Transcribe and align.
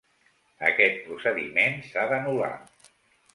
Aquest 0.69 0.97
procediment 1.09 1.77
s’ha 1.91 2.07
d’anul·lar. 2.13 2.49